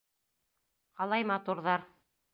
[1.01, 1.89] Ҡалай матурҙар!